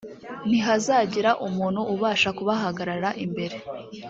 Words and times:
ntihazagira 0.49 1.31
umuntu 1.47 1.81
ubasha 1.93 2.29
kubahagarara 2.37 3.09
imbere 3.25 3.55